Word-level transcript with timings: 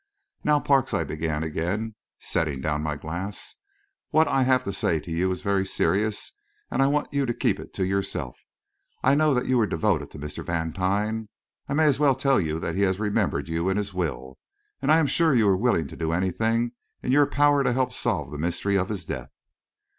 "Now, 0.43 0.59
Parks," 0.59 0.95
I 0.95 1.03
began 1.03 1.43
again, 1.43 1.93
setting 2.17 2.59
down 2.59 2.81
my 2.81 2.95
glass, 2.95 3.57
"what 4.09 4.27
I 4.27 4.41
have 4.41 4.63
to 4.63 4.73
say 4.73 4.99
to 4.99 5.11
you 5.11 5.29
is 5.31 5.43
very 5.43 5.63
serious, 5.63 6.31
and 6.71 6.81
I 6.81 6.87
want 6.87 7.13
you 7.13 7.27
to 7.27 7.33
keep 7.35 7.59
it 7.59 7.71
to 7.75 7.85
yourself: 7.85 8.35
I 9.03 9.13
know 9.13 9.35
that 9.35 9.45
you 9.45 9.59
were 9.59 9.67
devoted 9.67 10.09
to 10.09 10.17
Mr. 10.17 10.43
Vantine 10.43 11.29
I 11.69 11.75
may 11.75 11.85
as 11.85 11.99
well 11.99 12.15
tell 12.15 12.41
you 12.41 12.59
that 12.61 12.73
he 12.75 12.81
has 12.81 12.99
remembered 12.99 13.47
you 13.47 13.69
in 13.69 13.77
his 13.77 13.93
will 13.93 14.39
and 14.81 14.91
I 14.91 14.97
am 14.97 15.05
sure 15.05 15.35
you 15.35 15.47
are 15.47 15.55
willing 15.55 15.87
to 15.89 15.95
do 15.95 16.13
anything 16.13 16.71
in 17.03 17.11
your 17.11 17.27
power 17.27 17.63
to 17.63 17.71
help 17.71 17.93
solve 17.93 18.31
the 18.31 18.39
mystery 18.39 18.77
of 18.77 18.89
his 18.89 19.05
death." 19.05 19.29